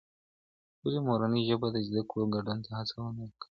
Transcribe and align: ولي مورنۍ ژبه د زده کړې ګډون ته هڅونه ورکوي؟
ولي 0.81 0.99
مورنۍ 1.07 1.41
ژبه 1.49 1.67
د 1.71 1.77
زده 1.87 2.01
کړې 2.09 2.23
ګډون 2.35 2.57
ته 2.65 2.71
هڅونه 2.79 3.09
ورکوي؟ 3.21 3.47